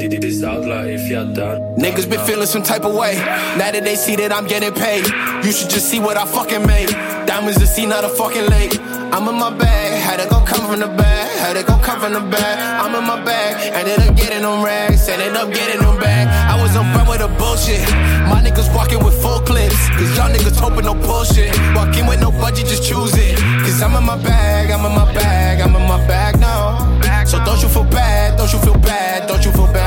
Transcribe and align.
if 0.00 1.08
you're 1.10 1.24
done. 1.32 1.60
Niggas 1.76 2.08
been 2.08 2.24
feeling 2.26 2.46
some 2.46 2.62
type 2.62 2.84
of 2.84 2.94
way. 2.94 3.16
Now 3.58 3.70
that 3.70 3.82
they 3.84 3.96
see 3.96 4.16
that 4.16 4.32
I'm 4.32 4.46
getting 4.46 4.72
paid, 4.72 5.06
you 5.44 5.52
should 5.52 5.70
just 5.70 5.88
see 5.88 6.00
what 6.00 6.16
I 6.16 6.24
fucking 6.24 6.66
made. 6.66 6.90
Diamonds 7.26 7.58
to 7.58 7.66
see, 7.66 7.86
not 7.86 8.04
a 8.04 8.08
fucking 8.08 8.46
lake. 8.50 8.78
I'm 9.12 9.28
in 9.28 9.38
my 9.38 9.50
bag, 9.50 10.02
had 10.02 10.20
it 10.20 10.30
gon' 10.30 10.44
come 10.46 10.66
from 10.68 10.80
the 10.80 10.88
bag, 10.88 11.38
had 11.38 11.56
it 11.56 11.66
gon' 11.66 11.82
come 11.82 12.00
from 12.00 12.12
the 12.12 12.20
bag. 12.20 12.58
I'm 12.82 12.94
in 12.94 13.04
my 13.04 13.22
bag, 13.24 13.72
ended 13.72 14.00
up 14.00 14.16
getting 14.16 14.42
them 14.42 14.62
rags, 14.64 15.08
ended 15.08 15.36
up 15.36 15.52
getting 15.52 15.80
them 15.80 15.98
back. 15.98 16.26
I 16.50 16.60
was 16.60 16.76
on 16.76 16.92
front 16.92 17.08
with 17.08 17.20
the 17.20 17.28
bullshit. 17.38 17.82
My 18.28 18.42
niggas 18.42 18.74
walking 18.74 19.02
with 19.04 19.20
full 19.20 19.40
clips, 19.40 19.88
cause 19.90 20.16
y'all 20.16 20.30
niggas 20.30 20.58
hoping 20.58 20.84
no 20.84 20.94
bullshit. 20.94 21.54
Walking 21.74 22.06
with 22.06 22.20
no 22.20 22.30
budget, 22.30 22.66
just 22.66 22.84
choose 22.84 23.14
it. 23.16 23.38
Cause 23.64 23.80
I'm 23.82 23.94
in 23.94 24.04
my 24.04 24.18
bag, 24.22 24.70
I'm 24.70 24.84
in 24.84 24.92
my 24.92 25.12
bag, 25.14 25.60
I'm 25.60 25.74
in 25.74 25.86
my 25.86 25.98
bag 26.06 26.38
now. 26.40 26.96
So 27.24 27.44
don't 27.44 27.60
you 27.60 27.68
feel 27.68 27.84
bad, 27.84 28.38
don't 28.38 28.52
you 28.52 28.58
feel 28.60 28.78
bad, 28.78 29.26
don't 29.26 29.44
you 29.44 29.50
feel 29.50 29.66
bad 29.72 29.85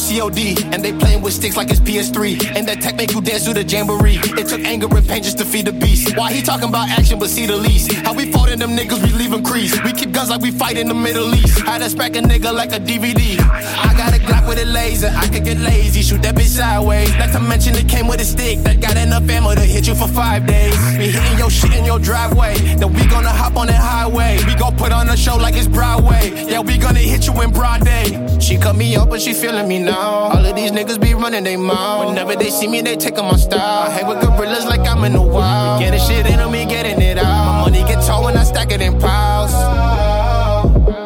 COD, 0.00 0.56
and 0.72 0.82
they 0.84 0.92
playing 0.92 1.22
with 1.22 1.32
sticks 1.34 1.56
like 1.56 1.70
it's 1.70 1.80
PS3. 1.80 2.56
And 2.56 2.66
that 2.68 2.80
tech 2.80 2.96
make 2.96 3.12
you 3.12 3.20
dance 3.20 3.44
to 3.44 3.54
the 3.54 3.62
jamboree. 3.62 4.18
It 4.40 4.48
took 4.48 4.60
anger 4.60 4.88
and 4.90 5.06
pain 5.06 5.22
just 5.22 5.38
to 5.38 5.44
feed 5.44 5.66
the 5.66 5.72
beast. 5.72 6.16
Why 6.16 6.32
he 6.32 6.42
talking 6.42 6.68
about 6.68 6.88
action 6.88 7.18
but 7.18 7.28
see 7.30 7.46
the 7.46 7.56
least? 7.56 7.92
How 7.92 8.14
we 8.14 8.30
fought 8.32 8.50
in 8.50 8.58
them 8.58 8.70
niggas, 8.70 9.02
we 9.02 9.12
leave 9.12 9.30
them 9.30 9.44
crease. 9.44 9.78
We 9.84 9.92
keep 9.92 10.12
guns 10.12 10.30
like 10.30 10.40
we 10.40 10.50
fight 10.50 10.76
in 10.76 10.88
the 10.88 10.94
Middle 10.94 11.34
East. 11.34 11.66
I 11.66 11.78
just 11.78 11.96
smack 11.96 12.16
a 12.16 12.20
nigga 12.20 12.52
like 12.52 12.72
a 12.72 12.80
DVD. 12.80 13.38
I 13.40 13.94
got 13.96 14.14
a 14.14 14.18
Glock 14.18 14.48
with 14.48 14.58
a 14.58 14.64
laser, 14.64 15.12
I 15.16 15.28
could 15.28 15.44
get 15.44 15.58
lazy, 15.58 16.02
shoot 16.02 16.22
that 16.22 16.34
bitch 16.34 16.56
sideways. 16.56 17.10
Not 17.18 17.32
to 17.32 17.40
mention 17.40 17.74
it 17.74 17.88
came 17.88 18.06
with 18.06 18.20
a 18.20 18.24
stick 18.24 18.58
that 18.60 18.80
got 18.80 18.96
enough 18.96 19.28
ammo 19.28 19.54
to 19.54 19.60
hit 19.60 19.86
you 19.86 19.94
for 19.94 20.08
five 20.08 20.46
days. 20.46 20.76
Be 20.96 21.10
hitting 21.10 21.38
your 21.38 21.50
shit 21.50 21.74
in 21.74 21.84
your 21.84 21.98
driveway, 21.98 22.54
then 22.76 22.92
we 22.92 23.06
gonna 23.06 23.30
hop 23.30 23.56
on 23.56 23.66
that 23.66 23.80
highway. 23.80 24.38
We 24.46 24.54
gon' 24.54 24.76
put 24.76 24.92
on 24.92 25.08
a 25.08 25.16
show 25.16 25.36
like 25.36 25.54
it's 25.56 25.68
Broadway. 25.68 26.46
Yeah, 26.48 26.60
we 26.60 26.78
gonna 26.78 27.00
hit 27.00 27.26
you 27.26 27.40
in 27.42 27.50
broad 27.50 27.84
day. 27.84 28.38
She 28.40 28.56
cut 28.56 28.76
me 28.76 28.96
up, 28.96 29.10
but 29.10 29.20
she 29.20 29.32
feeling 29.32 29.68
me 29.68 29.78
now. 29.78 29.89
All 29.94 30.44
of 30.44 30.56
these 30.56 30.70
niggas 30.70 31.00
be 31.00 31.14
running 31.14 31.44
they 31.44 31.56
mouth. 31.56 32.08
Whenever 32.08 32.36
they 32.36 32.50
see 32.50 32.66
me, 32.66 32.82
they 32.82 32.96
taking 32.96 33.24
my 33.24 33.36
style. 33.36 33.88
I 33.88 33.90
hang 33.90 34.06
with 34.06 34.20
gorillas 34.20 34.66
like 34.66 34.86
I'm 34.86 35.04
in 35.04 35.12
the 35.12 35.22
wild. 35.22 35.80
Getting 35.80 36.00
shit 36.00 36.26
in 36.26 36.40
on 36.40 36.52
me, 36.52 36.64
getting 36.66 37.00
it 37.00 37.18
out. 37.18 37.64
My 37.64 37.70
money 37.70 37.84
get 37.84 38.04
tall 38.04 38.24
when 38.24 38.36
I 38.36 38.44
stack 38.44 38.72
it 38.72 38.80
in 38.80 38.98
piles. 38.98 39.52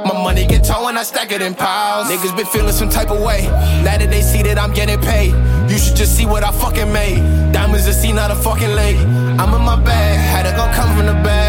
My 0.06 0.12
money 0.22 0.46
get 0.46 0.64
tall 0.64 0.84
when 0.84 0.96
I 0.96 1.02
stack 1.02 1.32
it 1.32 1.42
in 1.42 1.54
piles. 1.54 2.08
Niggas 2.08 2.36
been 2.36 2.46
feeling 2.46 2.72
some 2.72 2.88
type 2.88 3.10
of 3.10 3.20
way. 3.22 3.42
Now 3.84 3.98
that 3.98 4.08
they 4.10 4.22
see 4.22 4.42
that 4.42 4.58
I'm 4.58 4.72
getting 4.72 5.00
paid, 5.00 5.32
you 5.70 5.78
should 5.78 5.96
just 5.96 6.16
see 6.16 6.26
what 6.26 6.42
I 6.44 6.50
fucking 6.52 6.92
made. 6.92 7.19
Diamonds 7.52 7.86
to 7.86 7.92
see, 7.92 8.12
not 8.12 8.30
a 8.30 8.34
fucking 8.34 8.74
lake. 8.74 8.98
I'm 9.41 9.52
in 9.54 9.62
my 9.62 9.76
bag, 9.76 10.19
had 10.19 10.46
it 10.46 10.56
gon' 10.56 10.72
come 10.74 10.96
from 10.96 11.06
the 11.06 11.19
bag, 11.24 11.44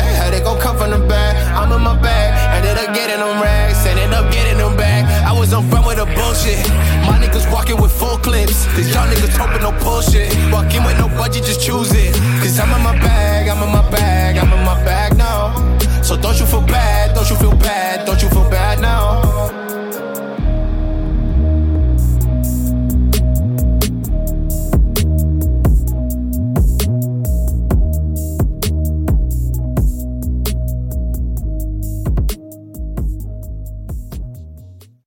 bullshit. 6.26 6.66
My 7.06 7.18
niggas 7.22 7.46
walking 7.52 7.80
with 7.82 7.92
full 7.92 8.18
clips, 8.18 8.66
cause 8.74 8.90
y'all 8.94 9.08
niggas 9.08 9.38
hoping 9.38 9.62
no 9.62 9.72
bullshit. 9.84 10.34
Walking 10.52 10.84
with 10.84 10.98
no 10.98 11.08
budget, 11.10 11.44
just 11.46 11.62
choose 11.62 11.92
it. 11.94 12.14
Cause 12.42 12.60
I'm 12.60 12.72
in 12.74 12.82
my 12.82 12.98
bag, 13.00 13.48
I'm 13.48 13.62
in 13.62 13.72
my 13.72 13.86
bag, 13.92 14.38
I'm 14.38 14.55